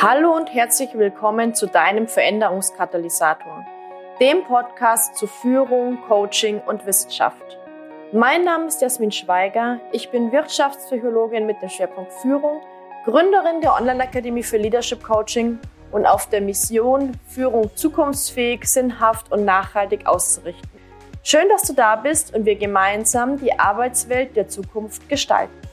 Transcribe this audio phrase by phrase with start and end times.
[0.00, 3.66] Hallo und herzlich willkommen zu deinem Veränderungskatalysator,
[4.20, 7.58] dem Podcast zu Führung, Coaching und Wissenschaft.
[8.12, 12.60] Mein Name ist Jasmin Schweiger, ich bin Wirtschaftspsychologin mit dem Schwerpunkt Führung,
[13.06, 15.58] Gründerin der Online-Akademie für Leadership Coaching
[15.90, 20.70] und auf der Mission, Führung zukunftsfähig, sinnhaft und nachhaltig auszurichten.
[21.24, 25.67] Schön, dass du da bist und wir gemeinsam die Arbeitswelt der Zukunft gestalten.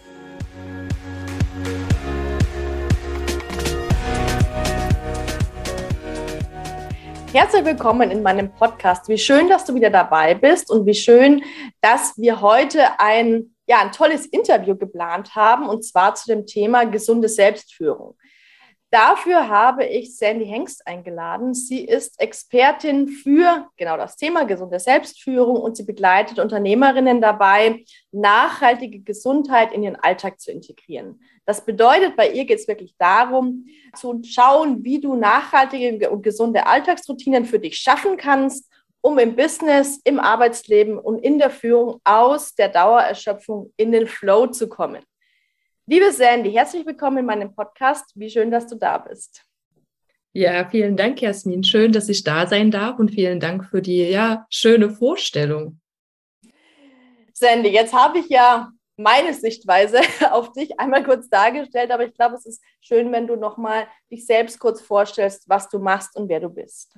[7.35, 9.09] Herzlich willkommen in meinem Podcast.
[9.09, 11.43] Wie schön, dass du wieder dabei bist und wie schön,
[11.81, 16.85] dass wir heute ein, ja, ein tolles Interview geplant haben und zwar zu dem Thema
[16.85, 18.15] gesunde Selbstführung.
[18.89, 21.53] Dafür habe ich Sandy Hengst eingeladen.
[21.53, 27.83] Sie ist Expertin für genau das Thema gesunde Selbstführung und sie begleitet Unternehmerinnen dabei,
[28.13, 31.19] nachhaltige Gesundheit in ihren Alltag zu integrieren.
[31.45, 36.65] Das bedeutet, bei ihr geht es wirklich darum, zu schauen, wie du nachhaltige und gesunde
[36.65, 42.55] Alltagsroutinen für dich schaffen kannst, um im Business, im Arbeitsleben und in der Führung aus
[42.55, 45.03] der Dauererschöpfung in den Flow zu kommen.
[45.85, 48.11] Liebe Sandy, herzlich willkommen in meinem Podcast.
[48.15, 49.45] Wie schön, dass du da bist.
[50.33, 51.63] Ja, vielen Dank, Jasmin.
[51.63, 55.79] Schön, dass ich da sein darf und vielen Dank für die ja, schöne Vorstellung.
[57.31, 59.99] Sandy, jetzt habe ich ja meine Sichtweise
[60.31, 64.25] auf dich einmal kurz dargestellt, aber ich glaube, es ist schön, wenn du nochmal dich
[64.25, 66.97] selbst kurz vorstellst, was du machst und wer du bist.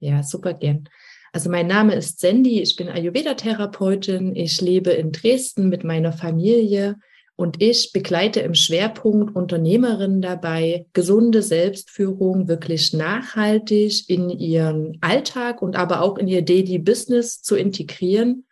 [0.00, 0.88] Ja, super gern.
[1.32, 6.96] Also mein Name ist Sandy, ich bin Ayurveda-Therapeutin, ich lebe in Dresden mit meiner Familie
[7.36, 15.76] und ich begleite im Schwerpunkt Unternehmerinnen dabei, gesunde Selbstführung wirklich nachhaltig in ihren Alltag und
[15.76, 18.47] aber auch in ihr Daily Business zu integrieren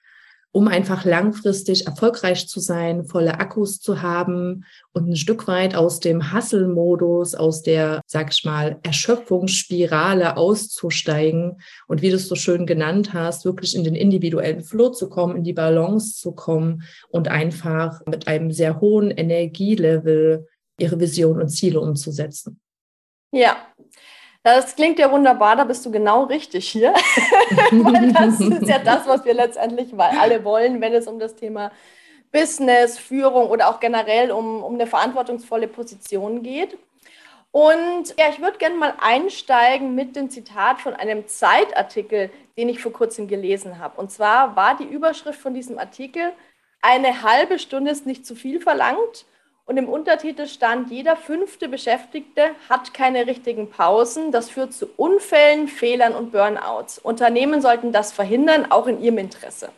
[0.57, 6.01] um einfach langfristig erfolgreich zu sein, volle Akkus zu haben und ein Stück weit aus
[6.01, 12.65] dem Hustle-Modus, aus der, sag ich mal, Erschöpfungsspirale auszusteigen und wie du es so schön
[12.65, 17.29] genannt hast, wirklich in den individuellen Flow zu kommen, in die Balance zu kommen und
[17.29, 20.49] einfach mit einem sehr hohen Energielevel
[20.79, 22.61] ihre Vision und Ziele umzusetzen.
[23.31, 23.59] Ja,
[24.55, 26.95] das klingt ja wunderbar, da bist du genau richtig hier.
[28.13, 31.73] Das ist ja das, was wir letztendlich alle wollen, wenn es um das Thema
[32.31, 36.79] Business, Führung oder auch generell um, um eine verantwortungsvolle Position geht.
[37.51, 42.81] Und ja, ich würde gerne mal einsteigen mit dem Zitat von einem Zeitartikel, den ich
[42.81, 44.01] vor kurzem gelesen habe.
[44.01, 46.33] Und zwar war die Überschrift von diesem Artikel,
[46.83, 49.27] eine halbe Stunde ist nicht zu viel verlangt
[49.67, 54.31] und im Untertitel stand, jeder fünfte Beschäftigte hat keine richtigen Pausen.
[54.31, 57.01] Das führt zu Unfällen, Fehlern und Burnouts.
[57.01, 59.71] Unternehmen sollten das verhindern, auch in ihrem Interesse.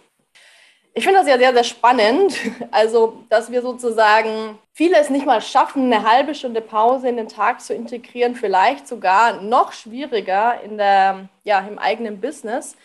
[0.93, 2.35] Ich finde das ja sehr, sehr spannend.
[2.71, 7.29] Also, dass wir sozusagen viele es nicht mal schaffen, eine halbe Stunde Pause in den
[7.29, 12.77] Tag zu integrieren, vielleicht sogar noch schwieriger in der, ja, im eigenen Business.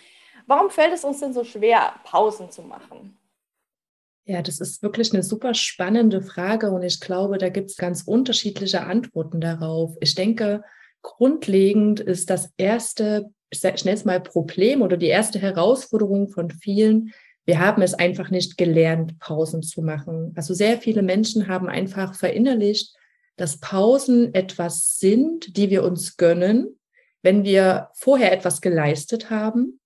[0.48, 3.18] Warum fällt es uns denn so schwer, Pausen zu machen?
[4.26, 8.04] Ja, das ist wirklich eine super spannende Frage und ich glaube, da gibt es ganz
[8.04, 9.98] unterschiedliche Antworten darauf.
[10.00, 10.64] Ich denke,
[11.02, 17.12] grundlegend ist das erste, ich nenne es mal Problem oder die erste Herausforderung von vielen,
[17.46, 20.32] wir haben es einfach nicht gelernt, Pausen zu machen.
[20.36, 22.96] Also sehr viele Menschen haben einfach verinnerlicht,
[23.36, 26.80] dass Pausen etwas sind, die wir uns gönnen,
[27.22, 29.82] wenn wir vorher etwas geleistet haben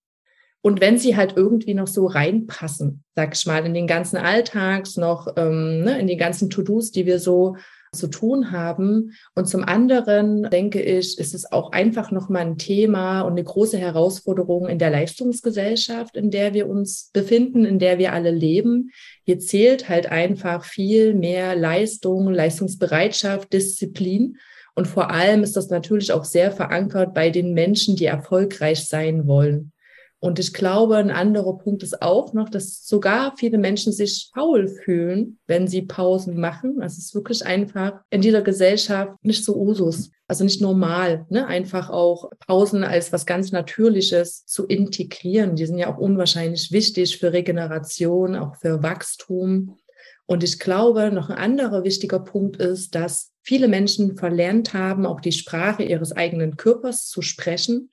[0.61, 4.97] und wenn sie halt irgendwie noch so reinpassen, sag ich mal, in den ganzen Alltags
[4.97, 7.55] noch, ähm, ne, in die ganzen To-Dos, die wir so
[7.93, 9.13] zu tun haben.
[9.35, 13.77] Und zum anderen denke ich, ist es auch einfach nochmal ein Thema und eine große
[13.77, 18.91] Herausforderung in der Leistungsgesellschaft, in der wir uns befinden, in der wir alle leben.
[19.23, 24.37] Hier zählt halt einfach viel mehr Leistung, Leistungsbereitschaft, Disziplin.
[24.75, 29.27] Und vor allem ist das natürlich auch sehr verankert bei den Menschen, die erfolgreich sein
[29.27, 29.71] wollen.
[30.19, 34.67] Und ich glaube, ein anderer Punkt ist auch noch, dass sogar viele Menschen sich faul
[34.67, 36.81] fühlen, wenn sie Pausen machen.
[36.81, 41.45] Es ist wirklich einfach in dieser Gesellschaft nicht so Usus, also nicht normal, ne?
[41.45, 45.55] einfach auch Pausen als was ganz Natürliches zu integrieren.
[45.55, 49.77] Die sind ja auch unwahrscheinlich wichtig für Regeneration, auch für Wachstum.
[50.25, 55.21] Und ich glaube, noch ein anderer wichtiger Punkt ist, dass viele Menschen verlernt haben, auch
[55.21, 57.89] die Sprache ihres eigenen Körpers zu sprechen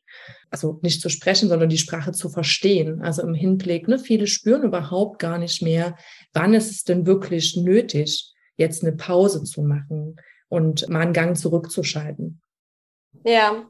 [0.51, 3.03] also nicht zu sprechen, sondern die Sprache zu verstehen.
[3.03, 5.97] Also im Hinblick, ne, viele spüren überhaupt gar nicht mehr,
[6.33, 10.17] wann ist es denn wirklich nötig, jetzt eine Pause zu machen
[10.49, 12.41] und mal einen Gang zurückzuschalten.
[13.25, 13.65] Ja.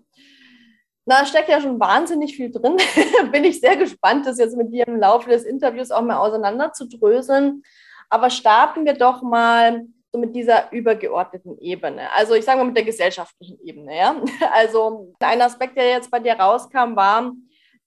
[1.06, 2.76] Da steckt ja schon wahnsinnig viel drin.
[3.32, 7.62] Bin ich sehr gespannt, das jetzt mit dir im Laufe des Interviews auch mal auseinanderzudröseln.
[8.08, 12.12] Aber starten wir doch mal so mit dieser übergeordneten Ebene.
[12.12, 13.96] Also ich sage mal mit der gesellschaftlichen Ebene.
[13.96, 14.22] Ja?
[14.52, 17.32] Also ein Aspekt, der jetzt bei dir rauskam, war,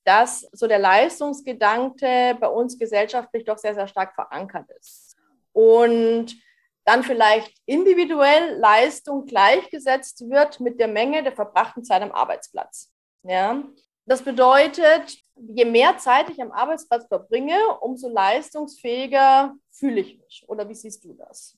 [0.04, 5.16] dass so der Leistungsgedanke bei uns gesellschaftlich doch sehr, sehr stark verankert ist.
[5.54, 6.36] Und
[6.84, 12.92] dann vielleicht individuell Leistung gleichgesetzt wird mit der Menge der verbrachten Zeit am Arbeitsplatz.
[13.24, 13.64] Ja?
[14.06, 20.44] Das bedeutet, je mehr Zeit ich am Arbeitsplatz verbringe, umso leistungsfähiger fühle ich mich.
[20.48, 21.58] Oder wie siehst du das?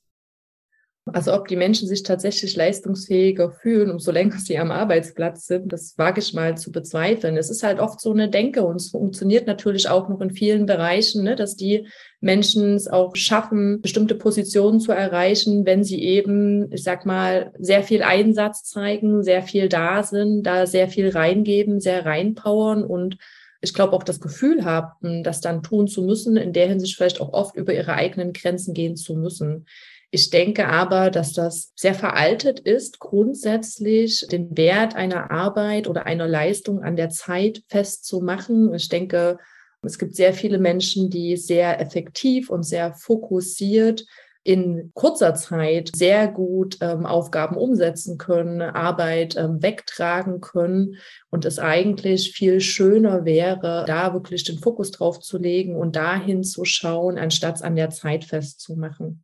[1.14, 5.98] Also ob die Menschen sich tatsächlich leistungsfähiger fühlen, umso länger sie am Arbeitsplatz sind, das
[5.98, 7.38] wage ich mal zu bezweifeln.
[7.38, 10.66] Es ist halt oft so eine Denke und es funktioniert natürlich auch noch in vielen
[10.66, 11.88] Bereichen, ne, dass die
[12.22, 17.84] Menschen es auch schaffen, bestimmte Positionen zu erreichen, wenn sie eben, ich sag mal, sehr
[17.84, 23.18] viel Einsatz zeigen, sehr viel da sind, da sehr viel reingeben, sehr reinpowern und
[23.62, 27.20] ich glaube auch das Gefühl haben, das dann tun zu müssen, in der Hinsicht vielleicht
[27.20, 29.66] auch oft über ihre eigenen Grenzen gehen zu müssen.
[30.12, 36.28] Ich denke aber, dass das sehr veraltet ist, grundsätzlich den Wert einer Arbeit oder einer
[36.28, 38.74] Leistung an der Zeit festzumachen.
[38.74, 39.38] Ich denke,
[39.84, 44.06] es gibt sehr viele Menschen, die sehr effektiv und sehr fokussiert
[44.44, 50.96] in kurzer Zeit sehr gut ähm, Aufgaben umsetzen können, Arbeit ähm, wegtragen können
[51.30, 56.44] und es eigentlich viel schöner wäre, da wirklich den Fokus drauf zu legen und dahin
[56.44, 59.24] zu schauen, anstatt es an der Zeit festzumachen.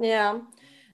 [0.00, 0.40] Ja,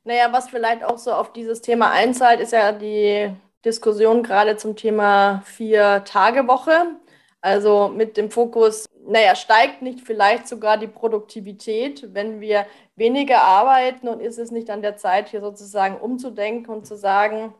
[0.05, 3.31] naja, was vielleicht auch so auf dieses Thema einzahlt, ist ja die
[3.65, 6.97] Diskussion gerade zum Thema Vier-Tage-Woche.
[7.41, 12.67] Also mit dem Fokus, naja, steigt nicht vielleicht sogar die Produktivität, wenn wir
[12.97, 17.55] weniger arbeiten und ist es nicht an der Zeit, hier sozusagen umzudenken und zu sagen,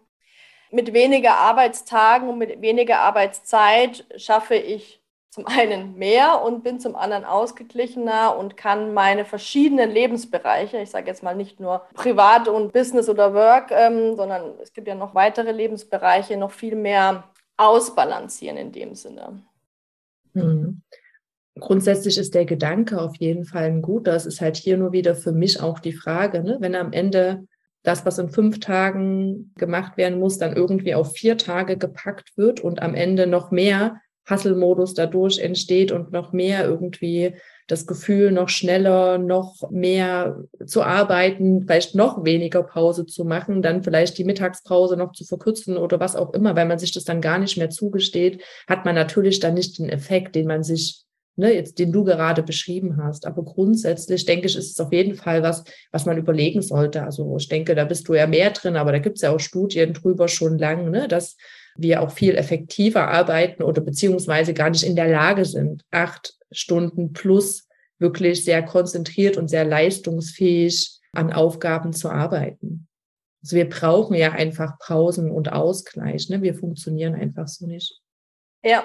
[0.71, 5.04] mit weniger Arbeitstagen und mit weniger Arbeitszeit schaffe ich
[5.35, 11.09] zum einen mehr und bin zum anderen ausgeglichener und kann meine verschiedenen Lebensbereiche, ich sage
[11.09, 15.17] jetzt mal nicht nur Privat und Business oder Work, ähm, sondern es gibt ja noch
[15.17, 17.25] weitere Lebensbereiche, noch viel mehr
[17.57, 19.43] ausbalancieren in dem Sinne.
[20.35, 20.83] Mhm.
[21.59, 24.15] Grundsätzlich ist der Gedanke auf jeden Fall ein guter.
[24.15, 26.59] Es ist halt hier nur wieder für mich auch die Frage, ne?
[26.61, 27.49] wenn am Ende
[27.83, 32.61] das, was in fünf Tagen gemacht werden muss, dann irgendwie auf vier Tage gepackt wird
[32.61, 37.35] und am Ende noch mehr Hustle-Modus dadurch entsteht und noch mehr irgendwie
[37.67, 43.83] das Gefühl, noch schneller, noch mehr zu arbeiten, vielleicht noch weniger Pause zu machen, dann
[43.83, 47.23] vielleicht die Mittagspause noch zu verkürzen oder was auch immer, weil man sich das dann
[47.23, 51.05] gar nicht mehr zugesteht, hat man natürlich dann nicht den Effekt, den man sich,
[51.37, 53.27] ne, jetzt, den du gerade beschrieben hast.
[53.27, 57.03] Aber grundsätzlich denke ich, ist es auf jeden Fall was, was man überlegen sollte.
[57.03, 59.41] Also ich denke, da bist du ja mehr drin, aber da gibt es ja auch
[59.41, 61.37] Studien drüber schon lang, ne, dass
[61.77, 67.13] wir auch viel effektiver arbeiten oder beziehungsweise gar nicht in der Lage sind, acht Stunden
[67.13, 67.69] plus
[67.99, 72.89] wirklich sehr konzentriert und sehr leistungsfähig an Aufgaben zu arbeiten.
[73.43, 76.29] Also wir brauchen ja einfach Pausen und Ausgleich.
[76.29, 76.43] Ne?
[76.43, 78.01] Wir funktionieren einfach so nicht.
[78.63, 78.85] Ja.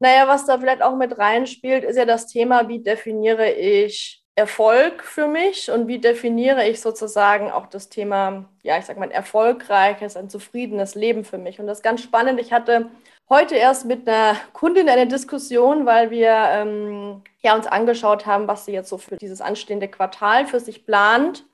[0.00, 5.02] Naja, was da vielleicht auch mit reinspielt, ist ja das Thema, wie definiere ich Erfolg
[5.02, 9.10] für mich und wie definiere ich sozusagen auch das Thema, ja, ich sag mal, ein
[9.10, 11.58] erfolgreiches, ein zufriedenes Leben für mich.
[11.58, 12.38] Und das ist ganz spannend.
[12.38, 12.88] Ich hatte
[13.28, 18.64] heute erst mit einer Kundin eine Diskussion, weil wir ähm, ja, uns angeschaut haben, was
[18.64, 21.44] sie jetzt so für dieses anstehende Quartal für sich plant.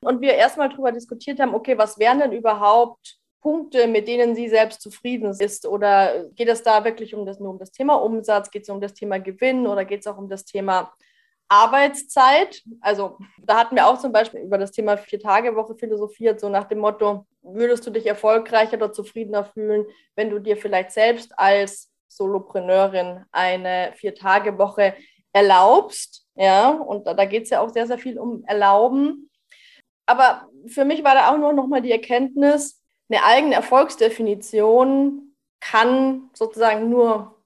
[0.00, 4.48] Und wir erstmal darüber diskutiert haben, okay, was wären denn überhaupt Punkte, mit denen sie
[4.48, 5.66] selbst zufrieden ist?
[5.66, 8.50] Oder geht es da wirklich um das, nur um das Thema Umsatz?
[8.50, 10.92] Geht es um das Thema Gewinn oder geht es auch um das Thema
[11.48, 12.62] Arbeitszeit.
[12.80, 16.78] Also da hatten wir auch zum Beispiel über das Thema Vier-Tage-Woche philosophiert, so nach dem
[16.78, 23.24] Motto, würdest du dich erfolgreicher oder zufriedener fühlen, wenn du dir vielleicht selbst als Solopreneurin
[23.32, 24.94] eine Vier-Tage-Woche
[25.32, 26.26] erlaubst.
[26.34, 29.30] Ja, und da, da geht es ja auch sehr, sehr viel um Erlauben.
[30.06, 36.30] Aber für mich war da auch nur noch mal die Erkenntnis, eine eigene Erfolgsdefinition kann
[36.34, 37.37] sozusagen nur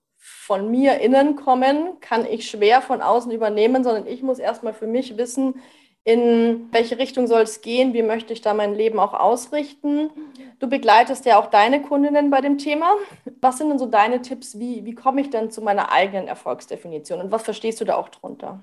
[0.52, 4.87] von mir innen kommen, kann ich schwer von außen übernehmen, sondern ich muss erstmal für
[4.87, 5.62] mich wissen,
[6.04, 10.11] in welche Richtung soll es gehen, wie möchte ich da mein Leben auch ausrichten.
[10.59, 12.97] Du begleitest ja auch deine Kundinnen bei dem Thema.
[13.40, 14.59] Was sind denn so deine Tipps?
[14.59, 18.11] Wie, wie komme ich denn zu meiner eigenen Erfolgsdefinition und was verstehst du da auch
[18.11, 18.62] drunter?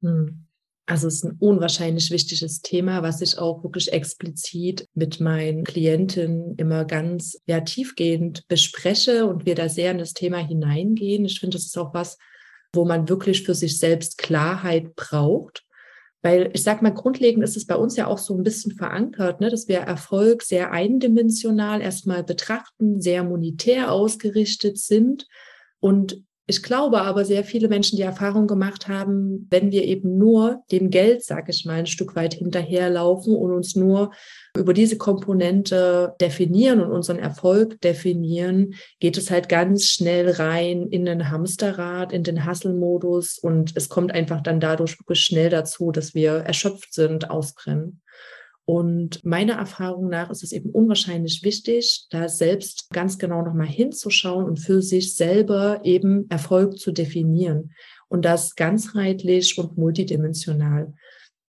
[0.00, 0.47] Hm.
[0.88, 6.54] Also es ist ein unwahrscheinlich wichtiges Thema, was ich auch wirklich explizit mit meinen Klientinnen
[6.56, 11.26] immer ganz ja, tiefgehend bespreche und wir da sehr in das Thema hineingehen.
[11.26, 12.16] Ich finde, das ist auch was,
[12.72, 15.62] wo man wirklich für sich selbst Klarheit braucht.
[16.22, 19.42] Weil ich sage mal, grundlegend ist es bei uns ja auch so ein bisschen verankert,
[19.42, 25.26] ne, dass wir Erfolg sehr eindimensional erstmal betrachten, sehr monetär ausgerichtet sind
[25.80, 30.62] und Ich glaube aber, sehr viele Menschen die Erfahrung gemacht haben, wenn wir eben nur
[30.72, 34.12] dem Geld, sage ich mal, ein Stück weit hinterherlaufen und uns nur
[34.56, 41.04] über diese Komponente definieren und unseren Erfolg definieren, geht es halt ganz schnell rein in
[41.04, 46.14] den Hamsterrad, in den Hasselmodus und es kommt einfach dann dadurch wirklich schnell dazu, dass
[46.14, 48.00] wir erschöpft sind, ausbrennen.
[48.68, 54.44] Und meiner Erfahrung nach ist es eben unwahrscheinlich wichtig, da selbst ganz genau nochmal hinzuschauen
[54.44, 57.72] und für sich selber eben Erfolg zu definieren.
[58.08, 60.92] Und das ganzheitlich und multidimensional.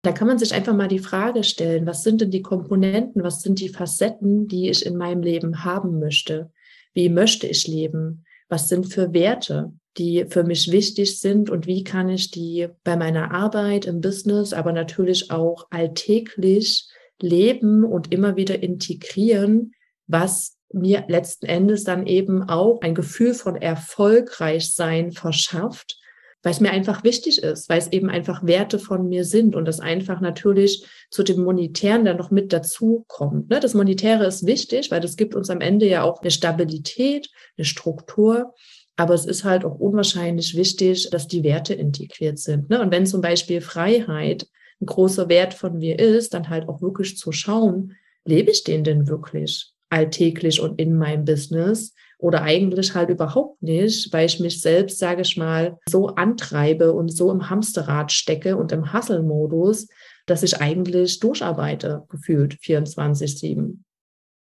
[0.02, 3.42] Da kann man sich einfach mal die Frage stellen, was sind denn die Komponenten, was
[3.42, 6.52] sind die Facetten, die ich in meinem Leben haben möchte?
[6.94, 8.26] Wie möchte ich leben?
[8.48, 12.96] Was sind für Werte, die für mich wichtig sind und wie kann ich die bei
[12.96, 16.88] meiner Arbeit im Business, aber natürlich auch alltäglich
[17.20, 19.72] leben und immer wieder integrieren,
[20.06, 25.98] was mir letzten Endes dann eben auch ein Gefühl von Erfolgreichsein verschafft,
[26.42, 29.64] weil es mir einfach wichtig ist, weil es eben einfach Werte von mir sind und
[29.64, 33.50] das einfach natürlich zu dem Monetären dann noch mit dazu kommt.
[33.50, 33.60] Ne?
[33.60, 37.64] Das Monetäre ist wichtig, weil das gibt uns am Ende ja auch eine Stabilität, eine
[37.64, 38.54] Struktur.
[38.96, 42.68] Aber es ist halt auch unwahrscheinlich wichtig, dass die Werte integriert sind.
[42.68, 42.80] Ne?
[42.80, 44.48] Und wenn zum Beispiel Freiheit
[44.80, 48.84] ein großer Wert von mir ist, dann halt auch wirklich zu schauen, lebe ich den
[48.84, 54.60] denn wirklich alltäglich und in meinem Business oder eigentlich halt überhaupt nicht, weil ich mich
[54.60, 59.88] selbst, sage ich mal, so antreibe und so im Hamsterrad stecke und im Hustle-Modus,
[60.26, 63.78] dass ich eigentlich durcharbeite, gefühlt 24-7.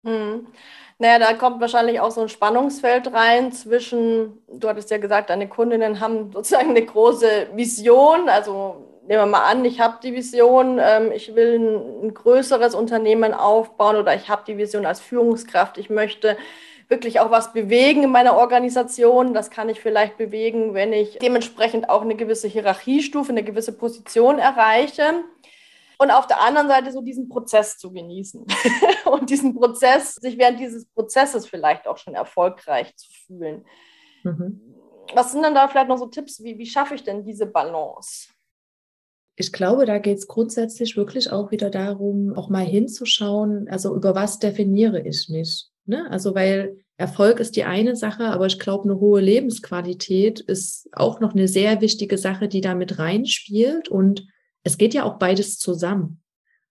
[0.04, 0.48] Hm.
[0.98, 5.48] Naja, da kommt wahrscheinlich auch so ein Spannungsfeld rein zwischen, du hattest ja gesagt, deine
[5.48, 10.79] Kundinnen haben sozusagen eine große Vision, also nehmen wir mal an, ich habe die Vision,
[10.79, 15.77] ähm, ich will ein, ein, größeres Unternehmen aufbauen oder ich habe die Vision als Führungskraft,
[15.77, 16.38] ich möchte
[16.91, 19.34] wirklich auch was bewegen in meiner Organisation.
[19.34, 24.38] Das kann ich vielleicht bewegen, wenn ich dementsprechend auch eine gewisse Hierarchiestufe, eine gewisse Position
[24.38, 25.24] erreiche.
[25.98, 28.46] Und auf der anderen Seite so diesen Prozess zu genießen
[29.05, 33.65] und diesen Prozess, sich während dieses Prozesses vielleicht auch schon erfolgreich zu fühlen.
[34.24, 34.60] Mhm.
[35.13, 36.43] Was sind denn da vielleicht noch so Tipps?
[36.43, 38.31] Wie, wie schaffe ich denn diese Balance?
[39.36, 44.14] Ich glaube, da geht es grundsätzlich wirklich auch wieder darum, auch mal hinzuschauen, also über
[44.14, 45.68] was definiere ich mich.
[45.86, 46.10] Ne?
[46.10, 51.20] Also weil Erfolg ist die eine Sache, aber ich glaube, eine hohe Lebensqualität ist auch
[51.20, 53.90] noch eine sehr wichtige Sache, die da mit reinspielt.
[53.90, 54.28] Und
[54.64, 56.22] es geht ja auch beides zusammen.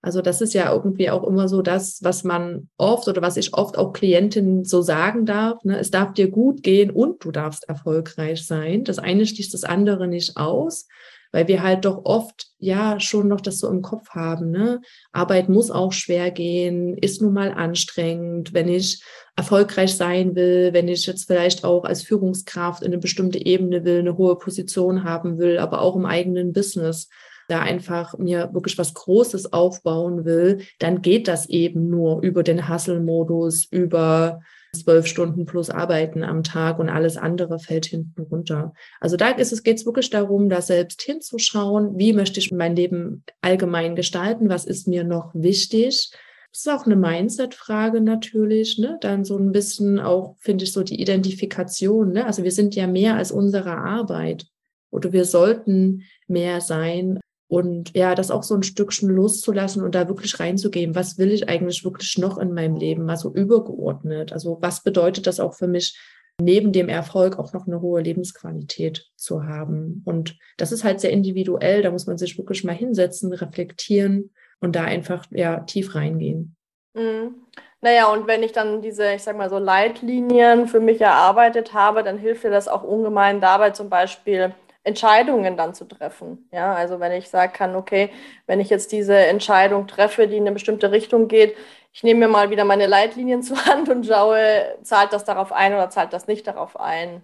[0.02, 3.52] Also das ist ja irgendwie auch immer so das, was man oft oder was ich
[3.52, 5.62] oft auch Klientinnen so sagen darf.
[5.64, 5.78] Ne?
[5.78, 8.84] Es darf dir gut gehen und du darfst erfolgreich sein.
[8.84, 10.86] Das eine schließt das andere nicht aus
[11.32, 14.50] weil wir halt doch oft ja schon noch das so im Kopf haben.
[14.50, 14.80] Ne?
[15.12, 19.02] Arbeit muss auch schwer gehen, ist nun mal anstrengend, wenn ich
[19.36, 24.00] erfolgreich sein will, wenn ich jetzt vielleicht auch als Führungskraft in eine bestimmte Ebene will,
[24.00, 27.08] eine hohe Position haben will, aber auch im eigenen Business
[27.48, 32.68] da einfach mir wirklich was Großes aufbauen will, dann geht das eben nur über den
[32.68, 34.40] Hustle-Modus, über
[34.72, 38.72] zwölf Stunden plus arbeiten am Tag und alles andere fällt hinten runter.
[39.00, 43.96] Also da geht es wirklich darum, da selbst hinzuschauen, wie möchte ich mein Leben allgemein
[43.96, 46.10] gestalten, was ist mir noch wichtig.
[46.52, 48.98] Das ist auch eine Mindset-Frage natürlich, ne?
[49.00, 52.26] Dann so ein bisschen auch, finde ich, so die Identifikation, ne?
[52.26, 54.46] Also wir sind ja mehr als unsere Arbeit.
[54.90, 60.06] Oder wir sollten mehr sein und ja, das auch so ein Stückchen loszulassen und da
[60.06, 60.94] wirklich reinzugehen.
[60.94, 63.04] Was will ich eigentlich wirklich noch in meinem Leben?
[63.04, 64.32] Mal so übergeordnet.
[64.32, 65.98] Also was bedeutet das auch für mich,
[66.40, 70.02] neben dem Erfolg auch noch eine hohe Lebensqualität zu haben?
[70.04, 71.82] Und das ist halt sehr individuell.
[71.82, 74.30] Da muss man sich wirklich mal hinsetzen, reflektieren
[74.60, 76.54] und da einfach ja tief reingehen.
[76.94, 77.34] Mhm.
[77.80, 82.04] Naja, und wenn ich dann diese, ich sag mal so Leitlinien für mich erarbeitet habe,
[82.04, 84.54] dann hilft mir das auch ungemein dabei, zum Beispiel
[84.90, 86.48] Entscheidungen dann zu treffen.
[86.52, 88.10] Ja, also wenn ich sagen kann, okay,
[88.46, 91.56] wenn ich jetzt diese Entscheidung treffe, die in eine bestimmte Richtung geht,
[91.92, 95.72] ich nehme mir mal wieder meine Leitlinien zur Hand und schaue, zahlt das darauf ein
[95.72, 97.22] oder zahlt das nicht darauf ein.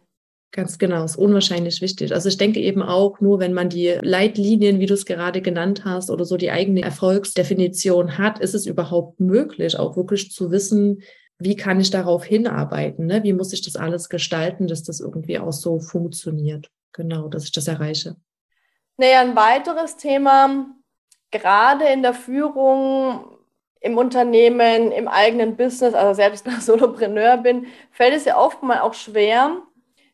[0.52, 2.14] Ganz genau, ist unwahrscheinlich wichtig.
[2.14, 5.84] Also ich denke eben auch, nur wenn man die Leitlinien, wie du es gerade genannt
[5.84, 11.02] hast, oder so die eigene Erfolgsdefinition hat, ist es überhaupt möglich, auch wirklich zu wissen,
[11.38, 13.06] wie kann ich darauf hinarbeiten?
[13.06, 13.22] Ne?
[13.22, 16.70] Wie muss ich das alles gestalten, dass das irgendwie auch so funktioniert?
[16.96, 18.16] Genau, dass ich das erreiche.
[18.96, 20.66] Naja, ein weiteres Thema,
[21.30, 23.36] gerade in der Führung,
[23.80, 28.80] im Unternehmen, im eigenen Business, also selbst als Solopreneur bin, fällt es ja oft mal
[28.80, 29.62] auch schwer,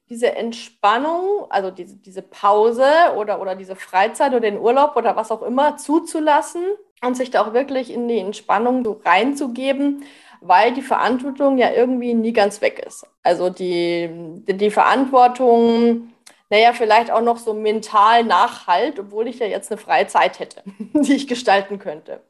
[0.08, 2.84] diese Entspannung, also diese, diese Pause
[3.16, 6.62] oder, oder diese Freizeit oder den Urlaub oder was auch immer zuzulassen
[7.02, 10.04] und sich da auch wirklich in die Entspannung so reinzugeben,
[10.42, 13.06] weil die Verantwortung ja irgendwie nie ganz weg ist.
[13.22, 14.10] Also die,
[14.46, 16.11] die Verantwortung
[16.52, 20.62] naja, vielleicht auch noch so mental nachhalt, obwohl ich ja jetzt eine freie Zeit hätte,
[20.92, 22.20] die ich gestalten könnte.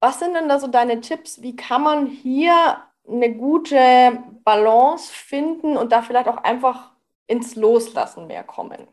[0.00, 1.42] Was sind denn da so deine Tipps?
[1.42, 6.92] Wie kann man hier eine gute Balance finden und da vielleicht auch einfach
[7.26, 8.88] ins Loslassen mehr kommen?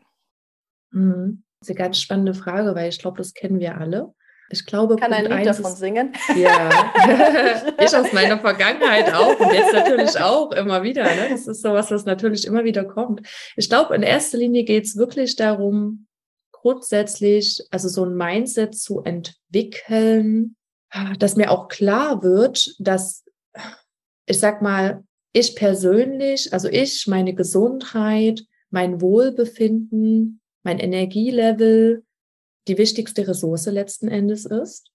[0.90, 1.42] Mhm.
[1.60, 4.12] Das ist eine ganz spannende Frage, weil ich glaube, das kennen wir alle.
[4.50, 6.12] Ich glaube, kann Punkt ein Lied davon ist, singen.
[6.36, 6.70] Ja,
[7.78, 11.04] ich aus meiner Vergangenheit auch und jetzt natürlich auch immer wieder.
[11.04, 11.28] Ne?
[11.30, 13.26] Das ist so was, was natürlich immer wieder kommt.
[13.56, 16.06] Ich glaube, in erster Linie geht es wirklich darum,
[16.52, 20.56] grundsätzlich, also so ein Mindset zu entwickeln,
[21.18, 23.24] dass mir auch klar wird, dass
[24.26, 32.04] ich sag mal, ich persönlich, also ich, meine Gesundheit, mein Wohlbefinden, mein Energielevel,
[32.68, 34.92] die wichtigste Ressource letzten Endes ist.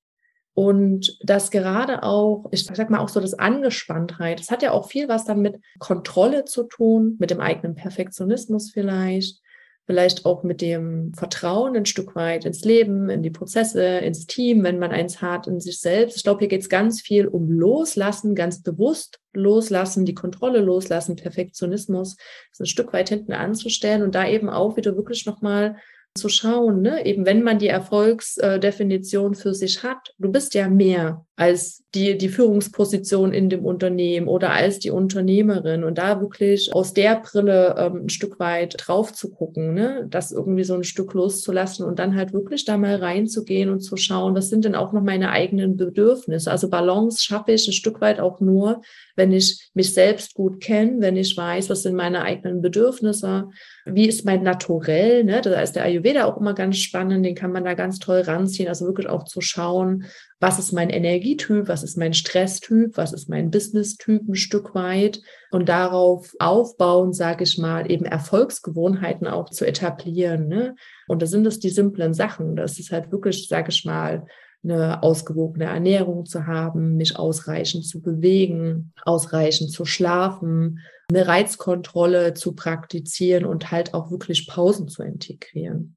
[0.53, 4.89] Und das gerade auch, ich sag mal auch so das Angespanntheit, das hat ja auch
[4.89, 9.39] viel was dann mit Kontrolle zu tun, mit dem eigenen Perfektionismus vielleicht,
[9.85, 14.63] vielleicht auch mit dem Vertrauen ein Stück weit ins Leben, in die Prozesse, ins Team,
[14.63, 16.17] wenn man eins hat, in sich selbst.
[16.17, 21.17] Ich glaube, hier geht es ganz viel um Loslassen, ganz bewusst loslassen, die Kontrolle loslassen,
[21.17, 22.17] Perfektionismus
[22.59, 25.77] ein Stück weit hinten anzustellen und da eben auch wieder wirklich nochmal
[26.17, 27.05] zu schauen, ne?
[27.05, 32.29] eben wenn man die Erfolgsdefinition für sich hat, du bist ja mehr als die, die
[32.29, 38.05] Führungsposition in dem Unternehmen oder als die Unternehmerin und da wirklich aus der Brille ähm,
[38.05, 40.07] ein Stück weit drauf zu gucken, ne?
[40.09, 43.97] das irgendwie so ein Stück loszulassen und dann halt wirklich da mal reinzugehen und zu
[43.97, 46.49] schauen, was sind denn auch noch meine eigenen Bedürfnisse.
[46.49, 48.81] Also Balance schaffe ich ein Stück weit auch nur,
[49.15, 53.49] wenn ich mich selbst gut kenne, wenn ich weiß, was sind meine eigenen Bedürfnisse,
[53.85, 55.41] wie ist mein Naturell, ne?
[55.41, 58.69] da ist der Ayurveda auch immer ganz spannend, den kann man da ganz toll ranziehen,
[58.69, 60.05] also wirklich auch zu schauen,
[60.39, 65.21] was ist mein Energietyp, was ist mein Stresstyp, was ist mein Business-Typ ein Stück weit
[65.49, 70.47] und darauf aufbauen, sage ich mal, eben Erfolgsgewohnheiten auch zu etablieren.
[70.47, 70.75] Ne?
[71.07, 72.55] Und da sind es die simplen Sachen.
[72.55, 74.27] Das ist halt wirklich, sage ich mal,
[74.63, 80.79] eine ausgewogene Ernährung zu haben, mich ausreichend zu bewegen, ausreichend zu schlafen,
[81.09, 85.95] eine Reizkontrolle zu praktizieren und halt auch wirklich Pausen zu integrieren.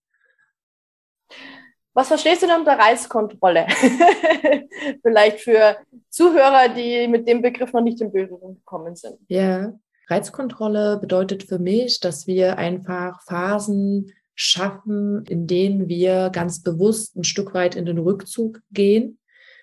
[1.93, 3.67] Was verstehst du denn unter Reizkontrolle?
[5.03, 5.77] Vielleicht für
[6.09, 9.19] Zuhörer, die mit dem Begriff noch nicht in Berührung gekommen sind.
[9.29, 9.73] Ja,
[10.09, 17.25] Reizkontrolle bedeutet für mich, dass wir einfach Phasen schaffen, in denen wir ganz bewusst ein
[17.25, 19.19] Stück weit in den Rückzug gehen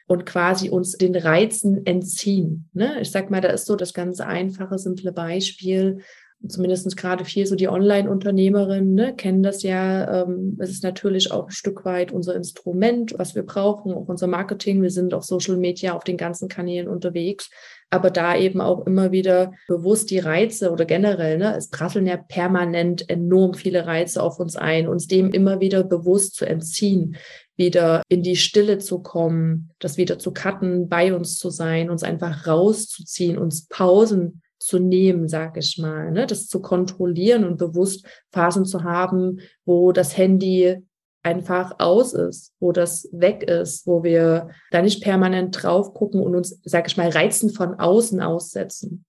[0.07, 2.69] und quasi uns den Reizen entziehen.
[2.73, 3.01] Ne?
[3.01, 6.03] Ich sag mal, da ist so das ganz einfache, simple Beispiel.
[6.47, 10.23] Zumindest gerade viel so die Online-Unternehmerinnen ne, kennen das ja.
[10.23, 14.27] Ähm, es ist natürlich auch ein Stück weit unser Instrument, was wir brauchen, auch unser
[14.27, 14.81] Marketing.
[14.81, 17.49] Wir sind auf Social Media, auf den ganzen Kanälen unterwegs
[17.89, 22.17] aber da eben auch immer wieder bewusst die Reize oder generell, ne, es prasseln ja
[22.17, 27.15] permanent enorm viele Reize auf uns ein, uns dem immer wieder bewusst zu entziehen,
[27.55, 32.03] wieder in die Stille zu kommen, das wieder zu cutten, bei uns zu sein, uns
[32.03, 36.27] einfach rauszuziehen, uns Pausen zu nehmen, sag ich mal, ne?
[36.27, 40.83] das zu kontrollieren und bewusst Phasen zu haben, wo das Handy
[41.23, 46.35] einfach aus ist, wo das weg ist, wo wir da nicht permanent drauf gucken und
[46.35, 49.05] uns, sag ich mal, Reizen von außen aussetzen.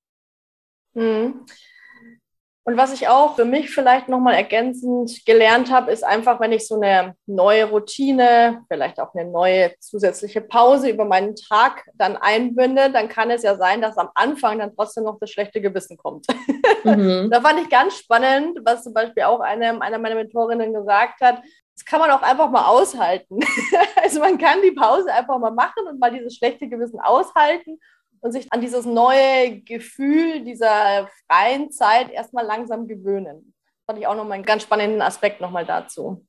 [0.94, 1.46] Mhm.
[2.68, 6.68] Und was ich auch für mich vielleicht nochmal ergänzend gelernt habe, ist einfach, wenn ich
[6.68, 12.90] so eine neue Routine, vielleicht auch eine neue zusätzliche Pause über meinen Tag dann einbinde,
[12.92, 16.26] dann kann es ja sein, dass am Anfang dann trotzdem noch das schlechte Gewissen kommt.
[16.84, 17.30] Mhm.
[17.32, 21.40] da fand ich ganz spannend, was zum Beispiel auch eine, eine meiner Mentorinnen gesagt hat,
[21.74, 23.38] das kann man auch einfach mal aushalten.
[24.02, 27.78] also man kann die Pause einfach mal machen und mal dieses schlechte Gewissen aushalten
[28.20, 33.54] und sich an dieses neue Gefühl dieser freien Zeit erstmal langsam gewöhnen.
[33.64, 36.24] Das fand ich auch nochmal einen ganz spannenden Aspekt nochmal dazu.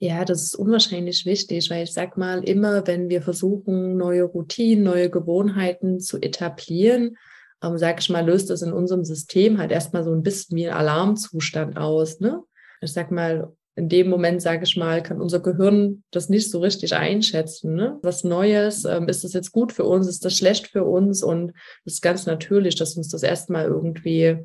[0.00, 4.84] Ja, das ist unwahrscheinlich wichtig, weil ich sag mal, immer wenn wir versuchen, neue Routinen,
[4.84, 7.16] neue Gewohnheiten zu etablieren,
[7.62, 10.68] ähm, sag ich mal, löst das in unserem System halt erstmal so ein bisschen wie
[10.68, 12.20] ein Alarmzustand aus.
[12.20, 12.42] Ne?
[12.80, 16.58] Ich sag mal, in dem Moment, sage ich mal, kann unser Gehirn das nicht so
[16.58, 17.74] richtig einschätzen.
[17.74, 17.96] Ne?
[18.02, 21.22] Was Neues, ähm, ist das jetzt gut für uns, ist das schlecht für uns?
[21.22, 21.52] Und
[21.84, 24.38] das ist ganz natürlich, dass uns das erstmal irgendwie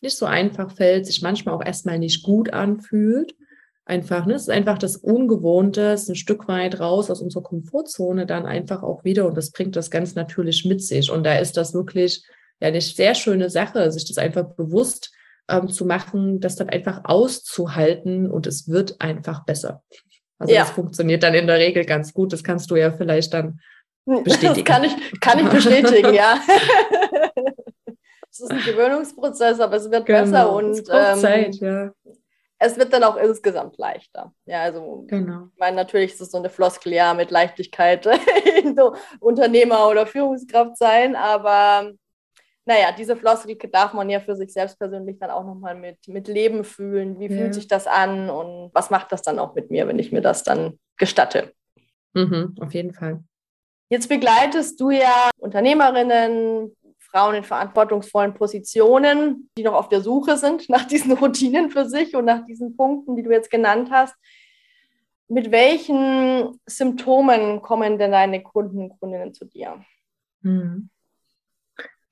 [0.00, 3.34] nicht so einfach fällt, sich manchmal auch erstmal nicht gut anfühlt.
[3.84, 4.34] Einfach, ne?
[4.34, 8.46] Es ist einfach das Ungewohnte, es ist ein Stück weit raus aus unserer Komfortzone dann
[8.46, 11.10] einfach auch wieder und das bringt das ganz natürlich mit sich.
[11.10, 12.24] Und da ist das wirklich
[12.60, 15.12] ja eine sehr schöne Sache, sich das einfach bewusst
[15.48, 19.82] ähm, zu machen, das dann einfach auszuhalten und es wird einfach besser.
[20.38, 20.60] Also ja.
[20.60, 22.32] das funktioniert dann in der Regel ganz gut.
[22.32, 23.60] Das kannst du ja vielleicht dann
[24.24, 24.64] bestätigen.
[24.64, 26.38] Das kann ich, kann ich bestätigen, ja.
[28.30, 30.20] es ist ein Gewöhnungsprozess, aber es wird genau.
[30.20, 31.92] besser und ähm, Zeit, ja.
[32.58, 34.32] es wird dann auch insgesamt leichter.
[34.44, 35.48] Ja, also genau.
[35.52, 38.04] ich meine, natürlich ist es so eine Floskel, ja, mit Leichtigkeit
[38.76, 41.92] so Unternehmer oder Führungskraft sein, aber
[42.66, 46.26] naja, diese Floskel darf man ja für sich selbst persönlich dann auch nochmal mit, mit
[46.26, 47.18] Leben fühlen.
[47.20, 47.36] Wie ja.
[47.36, 50.20] fühlt sich das an und was macht das dann auch mit mir, wenn ich mir
[50.20, 51.52] das dann gestatte?
[52.12, 53.22] Mhm, auf jeden Fall.
[53.88, 60.68] Jetzt begleitest du ja Unternehmerinnen, Frauen in verantwortungsvollen Positionen, die noch auf der Suche sind
[60.68, 64.16] nach diesen Routinen für sich und nach diesen Punkten, die du jetzt genannt hast.
[65.28, 69.84] Mit welchen Symptomen kommen denn deine Kunden und Kundinnen zu dir?
[70.40, 70.90] Mhm.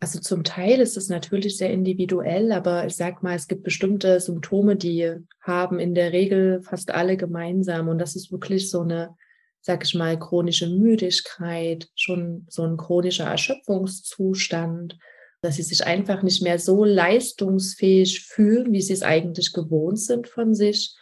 [0.04, 4.20] Also zum Teil ist es natürlich sehr individuell, aber ich sag mal, es gibt bestimmte
[4.20, 7.88] Symptome, die haben in der Regel fast alle gemeinsam.
[7.88, 9.16] Und das ist wirklich so eine,
[9.62, 14.98] sag ich mal, chronische Müdigkeit, schon so ein chronischer Erschöpfungszustand,
[15.40, 20.28] dass sie sich einfach nicht mehr so leistungsfähig fühlen, wie sie es eigentlich gewohnt sind
[20.28, 20.94] von sich,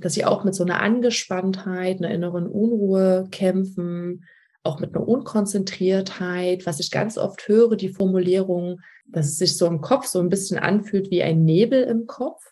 [0.00, 4.26] dass sie auch mit so einer Angespanntheit, einer inneren Unruhe kämpfen,
[4.62, 9.66] auch mit einer Unkonzentriertheit, was ich ganz oft höre, die Formulierung, dass es sich so
[9.66, 12.42] im Kopf so ein bisschen anfühlt wie ein Nebel im Kopf.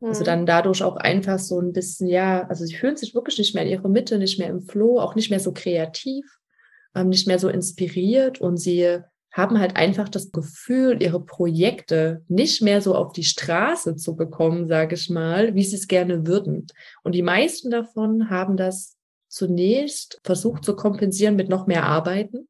[0.00, 0.08] Also mhm.
[0.08, 3.54] Also dann dadurch auch einfach so ein bisschen, ja, also sie fühlen sich wirklich nicht
[3.54, 6.24] mehr in ihrer Mitte, nicht mehr im Flow, auch nicht mehr so kreativ,
[6.94, 9.00] ähm, nicht mehr so inspiriert und sie
[9.32, 14.68] haben halt einfach das Gefühl, ihre Projekte nicht mehr so auf die Straße zu bekommen,
[14.68, 16.66] sage ich mal, wie sie es gerne würden.
[17.02, 18.98] Und die meisten davon haben das
[19.32, 22.48] zunächst versucht zu kompensieren mit noch mehr Arbeiten.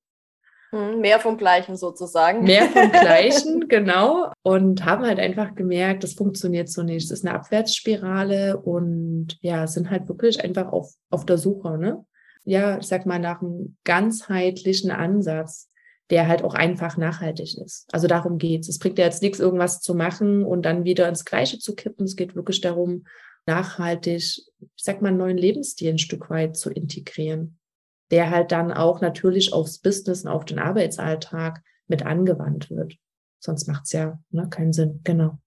[0.71, 2.43] Hm, mehr vom Gleichen sozusagen.
[2.43, 4.33] Mehr vom Gleichen, genau.
[4.43, 7.05] Und haben halt einfach gemerkt, das funktioniert so nicht.
[7.05, 12.05] Es ist eine Abwärtsspirale und ja, sind halt wirklich einfach auf, auf der Suche, ne?
[12.45, 15.69] Ja, ich sag mal, nach einem ganzheitlichen Ansatz,
[16.11, 17.87] der halt auch einfach nachhaltig ist.
[17.93, 18.69] Also darum geht's.
[18.69, 22.07] Es bringt ja jetzt nichts, irgendwas zu machen und dann wieder ins Gleiche zu kippen.
[22.07, 23.05] Es geht wirklich darum,
[23.47, 24.23] nachhaltig,
[24.61, 27.59] ich sag mal, einen neuen Lebensstil ein Stück weit zu integrieren,
[28.11, 32.95] der halt dann auch natürlich aufs Business und auf den Arbeitsalltag mit angewandt wird.
[33.41, 35.01] Sonst macht es ja ne, keinen Sinn.
[35.05, 35.39] Genau.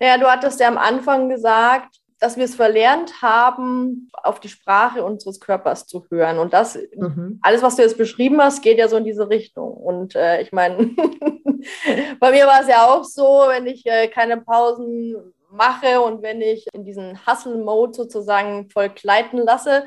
[0.00, 5.04] Ja, du hattest ja am Anfang gesagt, dass wir es verlernt haben, auf die Sprache
[5.04, 6.38] unseres Körpers zu hören.
[6.38, 7.38] Und das, mhm.
[7.42, 9.72] alles, was du jetzt beschrieben hast, geht ja so in diese Richtung.
[9.72, 10.78] Und äh, ich meine,
[12.20, 16.40] bei mir war es ja auch so, wenn ich äh, keine Pausen mache und wenn
[16.40, 19.86] ich in diesen Hustle-Mode sozusagen voll gleiten lasse,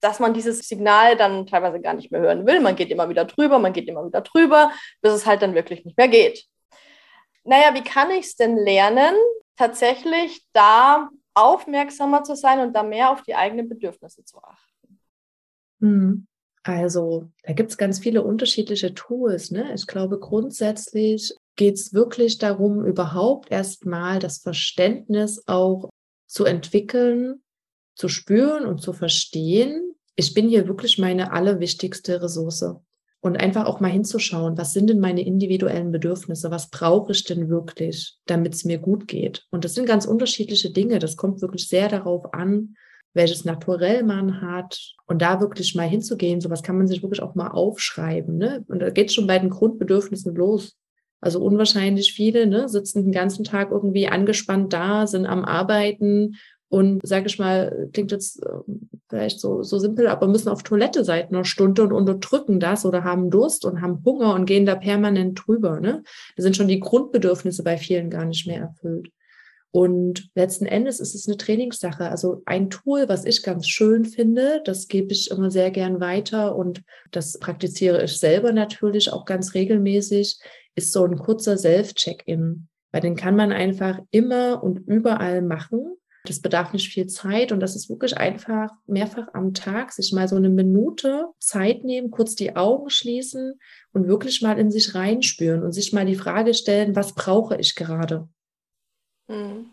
[0.00, 2.60] dass man dieses Signal dann teilweise gar nicht mehr hören will.
[2.60, 5.84] Man geht immer wieder drüber, man geht immer wieder drüber, bis es halt dann wirklich
[5.84, 6.46] nicht mehr geht.
[7.44, 9.14] Naja, wie kann ich es denn lernen,
[9.56, 15.00] tatsächlich da aufmerksamer zu sein und da mehr auf die eigenen Bedürfnisse zu achten?
[15.80, 16.26] Mhm.
[16.62, 19.50] Also, da gibt es ganz viele unterschiedliche Tools.
[19.50, 19.72] Ne?
[19.74, 25.90] Ich glaube, grundsätzlich geht es wirklich darum, überhaupt erstmal das Verständnis auch
[26.26, 27.42] zu entwickeln,
[27.94, 29.94] zu spüren und zu verstehen.
[30.16, 32.64] Ich bin hier wirklich meine allerwichtigste Ressource.
[33.22, 36.50] Und einfach auch mal hinzuschauen, was sind denn meine individuellen Bedürfnisse?
[36.50, 39.46] Was brauche ich denn wirklich, damit es mir gut geht?
[39.50, 40.98] Und das sind ganz unterschiedliche Dinge.
[40.98, 42.76] Das kommt wirklich sehr darauf an,
[43.12, 46.40] welches Naturell man hat und da wirklich mal hinzugehen.
[46.40, 48.38] Sowas kann man sich wirklich auch mal aufschreiben.
[48.38, 48.64] Ne?
[48.68, 50.78] Und da geht es schon bei den Grundbedürfnissen los.
[51.20, 56.36] Also unwahrscheinlich viele ne, sitzen den ganzen Tag irgendwie angespannt da, sind am Arbeiten
[56.70, 58.48] und sage ich mal, klingt jetzt äh,
[59.08, 63.02] vielleicht so, so simpel, aber müssen auf Toilette seit einer Stunde und unterdrücken das oder
[63.02, 65.80] haben Durst und haben Hunger und gehen da permanent drüber.
[65.80, 66.04] Ne?
[66.36, 69.10] Da sind schon die Grundbedürfnisse bei vielen gar nicht mehr erfüllt.
[69.72, 72.08] Und letzten Endes ist es eine Trainingssache.
[72.08, 76.54] Also ein Tool, was ich ganz schön finde, das gebe ich immer sehr gern weiter
[76.54, 80.38] und das praktiziere ich selber natürlich auch ganz regelmäßig,
[80.74, 82.68] ist so ein kurzer Self-Check-In.
[82.92, 85.96] Weil den kann man einfach immer und überall machen.
[86.24, 90.28] Das bedarf nicht viel Zeit und das ist wirklich einfach mehrfach am Tag sich mal
[90.28, 93.58] so eine Minute Zeit nehmen, kurz die Augen schließen
[93.92, 97.74] und wirklich mal in sich reinspüren und sich mal die Frage stellen, was brauche ich
[97.74, 98.28] gerade?
[99.28, 99.70] Mhm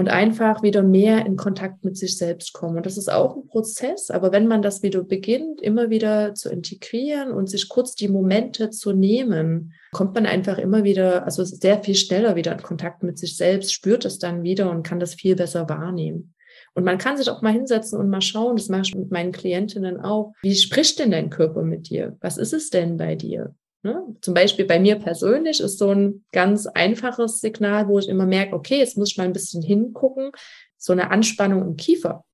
[0.00, 2.78] und einfach wieder mehr in Kontakt mit sich selbst kommen.
[2.78, 6.48] Und das ist auch ein Prozess, aber wenn man das wieder beginnt, immer wieder zu
[6.48, 11.84] integrieren und sich kurz die Momente zu nehmen, kommt man einfach immer wieder, also sehr
[11.84, 15.12] viel schneller wieder in Kontakt mit sich selbst, spürt es dann wieder und kann das
[15.12, 16.32] viel besser wahrnehmen.
[16.72, 19.32] Und man kann sich auch mal hinsetzen und mal schauen, das mache ich mit meinen
[19.32, 20.32] Klientinnen auch.
[20.40, 22.16] Wie spricht denn dein Körper mit dir?
[22.22, 23.54] Was ist es denn bei dir?
[23.82, 24.16] Ne?
[24.20, 28.54] Zum Beispiel bei mir persönlich ist so ein ganz einfaches Signal, wo ich immer merke,
[28.54, 30.32] okay, jetzt muss ich mal ein bisschen hingucken,
[30.76, 32.24] so eine Anspannung im Kiefer.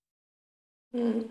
[0.93, 1.31] Mhm.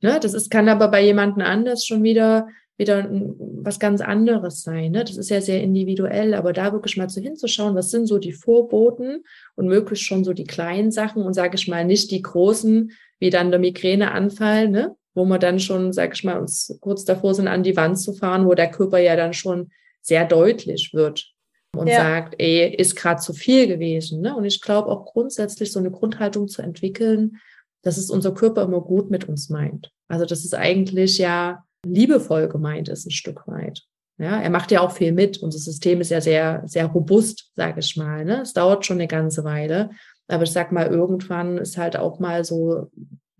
[0.00, 0.20] Ne?
[0.20, 4.92] Das ist, kann aber bei jemandem anders schon wieder wieder was ganz anderes sein.
[4.92, 5.04] Ne?
[5.04, 8.32] Das ist ja sehr individuell, aber da wirklich mal so hinzuschauen, was sind so die
[8.32, 9.24] Vorboten
[9.54, 13.30] und möglichst schon so die kleinen Sachen und sage ich mal nicht die großen, wie
[13.30, 14.96] dann der Migräneanfall, ne?
[15.14, 18.12] Wo wir dann schon, sage ich mal, uns kurz davor sind, an die Wand zu
[18.12, 19.70] fahren, wo der Körper ja dann schon
[20.02, 21.32] sehr deutlich wird
[21.76, 21.96] und ja.
[21.96, 24.20] sagt, ey, ist gerade zu viel gewesen.
[24.20, 24.36] Ne?
[24.36, 27.38] Und ich glaube auch grundsätzlich so eine Grundhaltung zu entwickeln,
[27.82, 29.90] dass es unser Körper immer gut mit uns meint.
[30.08, 33.82] Also das ist eigentlich ja liebevoll gemeint ist, ein Stück weit.
[34.18, 35.38] Ja, er macht ja auch viel mit.
[35.38, 38.24] Unser System ist ja sehr, sehr robust, sage ich mal.
[38.24, 38.42] Ne?
[38.42, 39.90] Es dauert schon eine ganze Weile.
[40.28, 42.90] Aber ich sag mal, irgendwann ist halt auch mal so,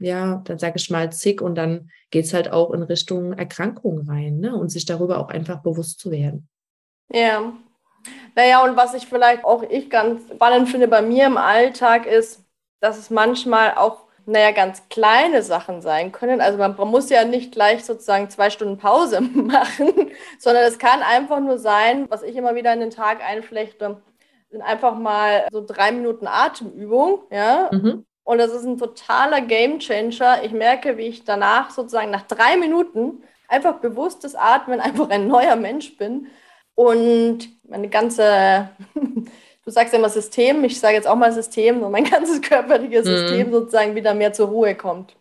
[0.04, 4.38] ja, dann sage ich mal zick und dann geht's halt auch in Richtung Erkrankung rein,
[4.38, 4.54] ne?
[4.54, 6.48] Und sich darüber auch einfach bewusst zu werden.
[7.10, 7.52] Ja.
[8.34, 12.44] Naja, und was ich vielleicht auch ich ganz spannend finde bei mir im Alltag ist,
[12.80, 16.40] dass es manchmal auch naja, ganz kleine Sachen sein können.
[16.40, 21.40] Also man muss ja nicht gleich sozusagen zwei Stunden Pause machen, sondern es kann einfach
[21.40, 24.00] nur sein, was ich immer wieder in den Tag einflechte,
[24.50, 27.68] sind einfach mal so drei Minuten Atemübung, ja.
[27.72, 28.06] Mhm.
[28.24, 30.42] Und das ist ein totaler Gamechanger.
[30.44, 35.56] Ich merke, wie ich danach sozusagen nach drei Minuten einfach bewusstes Atmen einfach ein neuer
[35.56, 36.26] Mensch bin
[36.74, 38.70] und meine ganze
[39.64, 43.06] du sagst ja immer System, ich sage jetzt auch mal System, und mein ganzes körperliches
[43.06, 43.10] mhm.
[43.10, 45.16] System sozusagen wieder mehr zur Ruhe kommt.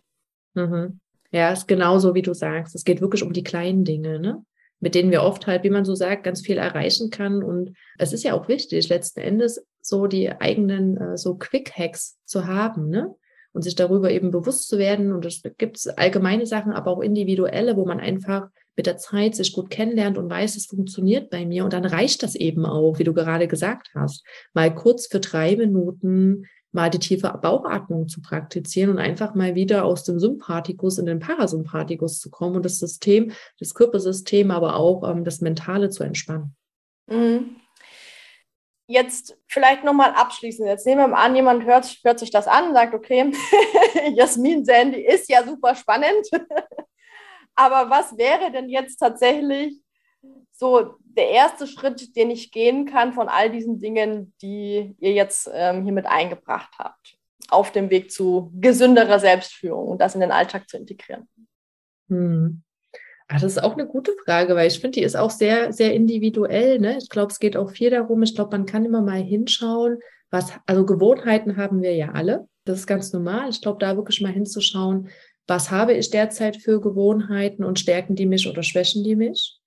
[0.54, 1.00] Mhm.
[1.30, 2.74] Ja, ist genauso, wie du sagst.
[2.74, 4.44] Es geht wirklich um die kleinen Dinge, ne?
[4.80, 7.42] Mit denen wir oft halt, wie man so sagt, ganz viel erreichen kann.
[7.42, 12.46] Und es ist ja auch wichtig, letzten Endes so die eigenen äh, so Quick-Hacks zu
[12.46, 13.14] haben, ne?
[13.52, 15.12] Und sich darüber eben bewusst zu werden.
[15.12, 19.52] Und es gibt allgemeine Sachen, aber auch individuelle, wo man einfach mit der Zeit sich
[19.52, 21.64] gut kennenlernt und weiß, es funktioniert bei mir.
[21.64, 25.54] Und dann reicht das eben auch, wie du gerade gesagt hast, mal kurz für drei
[25.56, 31.06] Minuten mal die tiefe Bauchatmung zu praktizieren und einfach mal wieder aus dem Sympathikus in
[31.06, 36.02] den Parasympathikus zu kommen und das System, das Körpersystem, aber auch ähm, das Mentale zu
[36.02, 36.56] entspannen.
[37.06, 37.56] Mhm.
[38.86, 40.68] Jetzt vielleicht nochmal abschließend.
[40.68, 43.32] Jetzt nehmen wir mal an, jemand hört, hört sich das an und sagt, okay,
[44.14, 46.28] Jasmin Sandy ist ja super spannend.
[47.54, 49.80] Aber was wäre denn jetzt tatsächlich
[50.56, 55.50] so der erste Schritt, den ich gehen kann von all diesen Dingen, die ihr jetzt
[55.52, 60.30] ähm, hier mit eingebracht habt, auf dem Weg zu gesünderer Selbstführung und das in den
[60.30, 61.28] Alltag zu integrieren?
[62.08, 62.62] Hm.
[63.26, 65.94] Ach, das ist auch eine gute Frage, weil ich finde, die ist auch sehr, sehr
[65.94, 66.78] individuell.
[66.78, 66.98] Ne?
[66.98, 69.98] Ich glaube, es geht auch viel darum, ich glaube, man kann immer mal hinschauen,
[70.30, 72.48] was, also Gewohnheiten haben wir ja alle.
[72.64, 73.50] Das ist ganz normal.
[73.50, 75.08] Ich glaube, da wirklich mal hinzuschauen,
[75.46, 79.58] was habe ich derzeit für Gewohnheiten und stärken die mich oder schwächen die mich?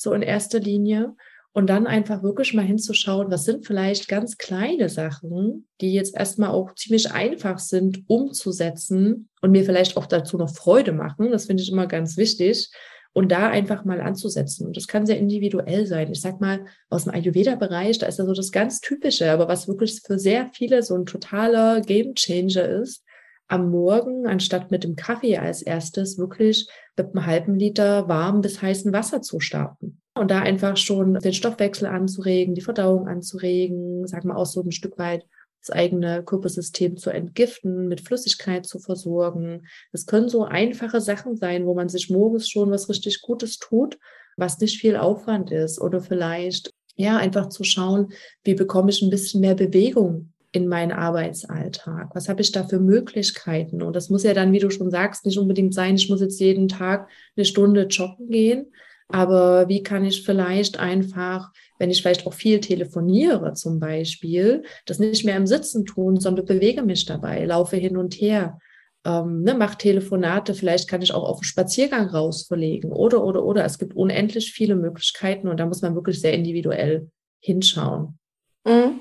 [0.00, 1.14] So in erster Linie.
[1.52, 6.50] Und dann einfach wirklich mal hinzuschauen, was sind vielleicht ganz kleine Sachen, die jetzt erstmal
[6.50, 11.32] auch ziemlich einfach sind umzusetzen und mir vielleicht auch dazu noch Freude machen.
[11.32, 12.70] Das finde ich immer ganz wichtig.
[13.12, 14.68] Und da einfach mal anzusetzen.
[14.68, 16.12] Und das kann sehr individuell sein.
[16.12, 19.66] Ich sag mal, aus dem Ayurveda-Bereich, da ist ja so das ganz Typische, aber was
[19.66, 23.04] wirklich für sehr viele so ein totaler Gamechanger ist,
[23.50, 28.62] am Morgen, anstatt mit dem Kaffee als erstes, wirklich mit einem halben Liter warm bis
[28.62, 30.00] heißen Wasser zu starten.
[30.14, 34.72] Und da einfach schon den Stoffwechsel anzuregen, die Verdauung anzuregen, sagen wir auch so ein
[34.72, 35.26] Stück weit
[35.60, 39.66] das eigene Körpersystem zu entgiften, mit Flüssigkeit zu versorgen.
[39.92, 43.98] Das können so einfache Sachen sein, wo man sich morgens schon was richtig Gutes tut,
[44.36, 45.80] was nicht viel Aufwand ist.
[45.80, 50.92] Oder vielleicht, ja, einfach zu schauen, wie bekomme ich ein bisschen mehr Bewegung in meinen
[50.92, 52.14] Arbeitsalltag?
[52.14, 53.82] Was habe ich da für Möglichkeiten?
[53.82, 56.40] Und das muss ja dann, wie du schon sagst, nicht unbedingt sein, ich muss jetzt
[56.40, 58.72] jeden Tag eine Stunde joggen gehen.
[59.08, 65.00] Aber wie kann ich vielleicht einfach, wenn ich vielleicht auch viel telefoniere zum Beispiel, das
[65.00, 68.58] nicht mehr im Sitzen tun, sondern bewege mich dabei, laufe hin und her,
[69.04, 73.44] ähm, ne, mache Telefonate, vielleicht kann ich auch auf einen Spaziergang raus verlegen oder, oder,
[73.44, 73.64] oder.
[73.64, 77.10] Es gibt unendlich viele Möglichkeiten und da muss man wirklich sehr individuell
[77.40, 78.18] hinschauen.
[78.64, 79.00] Mhm.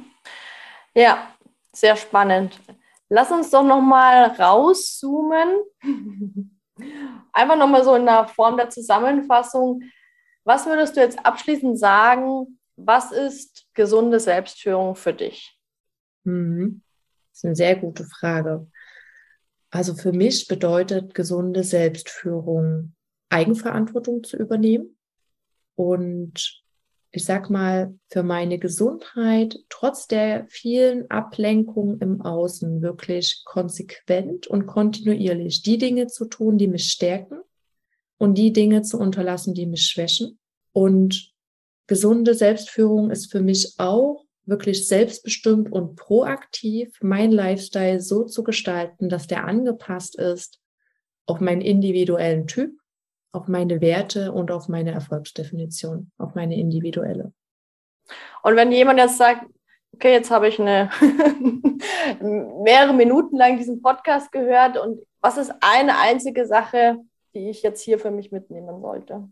[0.96, 1.36] Ja,
[1.80, 2.60] sehr spannend.
[3.10, 5.48] Lass uns doch noch mal rauszoomen.
[7.34, 9.84] Einfach noch mal so in der Form der Zusammenfassung.
[10.44, 12.60] Was würdest du jetzt abschließend sagen?
[12.76, 15.58] Was ist gesunde Selbstführung für dich?
[16.24, 16.82] Mhm.
[17.32, 18.68] Das ist eine sehr gute Frage.
[19.72, 22.96] Also für mich bedeutet gesunde Selbstführung
[23.30, 24.98] Eigenverantwortung zu übernehmen
[25.76, 26.64] und
[27.12, 34.68] ich sag mal, für meine Gesundheit trotz der vielen Ablenkungen im Außen wirklich konsequent und
[34.68, 37.40] kontinuierlich die Dinge zu tun, die mich stärken
[38.18, 40.38] und die Dinge zu unterlassen, die mich schwächen.
[40.72, 41.32] Und
[41.88, 49.10] gesunde Selbstführung ist für mich auch wirklich selbstbestimmt und proaktiv, mein Lifestyle so zu gestalten,
[49.10, 50.60] dass der angepasst ist
[51.26, 52.79] auf meinen individuellen Typ
[53.32, 57.34] auf meine Werte und auf meine Erfolgsdefinition, auf meine individuelle.
[58.44, 59.46] Und wenn jemand jetzt sagt,
[59.94, 60.90] okay, jetzt habe ich eine
[62.64, 66.98] mehrere Minuten lang diesen Podcast gehört und was ist eine einzige Sache,
[67.34, 69.28] die ich jetzt hier für mich mitnehmen sollte?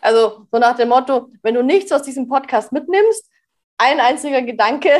[0.00, 3.30] Also so nach dem Motto, wenn du nichts aus diesem Podcast mitnimmst,
[3.78, 4.88] ein einziger Gedanke,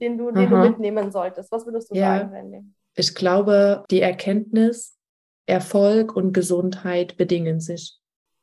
[0.00, 1.50] den, du, den du mitnehmen solltest.
[1.52, 2.18] Was würdest du ja.
[2.18, 2.64] sagen, Wendy?
[2.96, 4.93] Ich glaube, die Erkenntnis,
[5.46, 7.98] Erfolg und Gesundheit bedingen sich.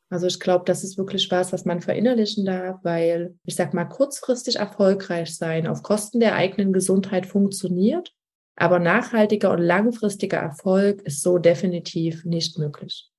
[0.09, 3.85] Also ich glaube, das ist wirklich was, was man verinnerlichen darf, weil ich sag mal,
[3.85, 8.13] kurzfristig erfolgreich sein auf Kosten der eigenen Gesundheit funktioniert,
[8.57, 13.09] aber nachhaltiger und langfristiger Erfolg ist so definitiv nicht möglich.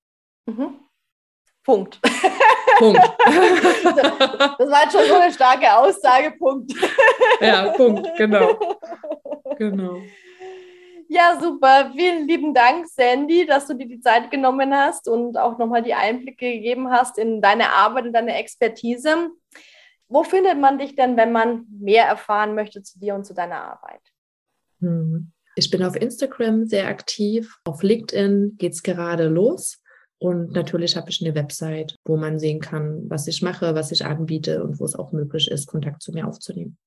[0.46, 0.80] Mhm.
[1.64, 2.00] Punkt.
[2.78, 3.00] Punkt.
[4.58, 6.72] Das war jetzt schon so eine starke Aussage, Punkt.
[7.40, 8.58] Ja, Punkt, genau.
[9.58, 10.00] Genau.
[11.12, 11.92] Ja, super.
[11.94, 15.92] Vielen lieben Dank, Sandy, dass du dir die Zeit genommen hast und auch nochmal die
[15.92, 19.28] Einblicke gegeben hast in deine Arbeit und deine Expertise.
[20.08, 23.62] Wo findet man dich denn, wenn man mehr erfahren möchte zu dir und zu deiner
[23.62, 24.00] Arbeit?
[24.80, 25.32] Hm.
[25.54, 27.58] Ich bin auf Instagram sehr aktiv.
[27.64, 29.82] Auf LinkedIn geht es gerade los.
[30.16, 34.06] Und natürlich habe ich eine Website, wo man sehen kann, was ich mache, was ich
[34.06, 36.78] anbiete und wo es auch möglich ist, Kontakt zu mir aufzunehmen.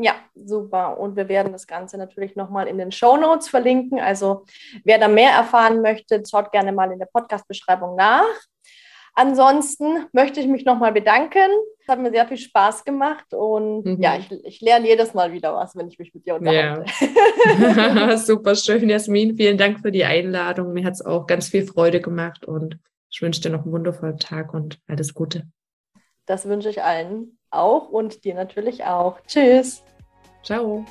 [0.00, 0.98] Ja, super.
[0.98, 3.98] Und wir werden das Ganze natürlich nochmal in den Show Notes verlinken.
[3.98, 4.44] Also
[4.84, 8.24] wer da mehr erfahren möchte, schaut gerne mal in der Podcast-Beschreibung nach.
[9.14, 11.50] Ansonsten möchte ich mich nochmal bedanken.
[11.80, 14.00] Es hat mir sehr viel Spaß gemacht und mhm.
[14.00, 16.84] ja, ich, ich, lerne jedes Mal wieder was, wenn ich mich mit dir unterhalte.
[17.58, 18.16] Ja.
[18.18, 19.36] Super schön, Jasmin.
[19.36, 20.72] Vielen Dank für die Einladung.
[20.72, 22.78] Mir hat es auch ganz viel Freude gemacht und
[23.10, 25.48] ich wünsche dir noch einen wundervollen Tag und alles Gute.
[26.26, 29.20] Das wünsche ich allen auch und dir natürlich auch.
[29.26, 29.82] Tschüss.
[30.42, 30.84] Ciao.